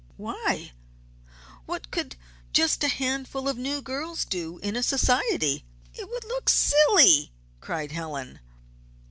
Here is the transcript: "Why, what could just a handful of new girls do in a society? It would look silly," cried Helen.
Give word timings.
"Why, 0.17 0.71
what 1.67 1.91
could 1.91 2.15
just 2.53 2.83
a 2.83 2.87
handful 2.87 3.47
of 3.47 3.55
new 3.55 3.83
girls 3.83 4.25
do 4.25 4.57
in 4.63 4.75
a 4.75 4.81
society? 4.81 5.63
It 5.93 6.09
would 6.09 6.23
look 6.23 6.49
silly," 6.49 7.31
cried 7.59 7.91
Helen. 7.91 8.39